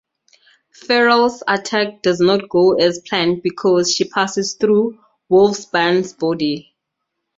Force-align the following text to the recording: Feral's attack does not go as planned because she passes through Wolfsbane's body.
Feral's 0.73 1.43
attack 1.47 2.01
does 2.01 2.19
not 2.19 2.49
go 2.49 2.73
as 2.73 2.97
planned 3.07 3.43
because 3.43 3.93
she 3.93 4.03
passes 4.03 4.55
through 4.55 4.97
Wolfsbane's 5.29 6.13
body. 6.13 6.73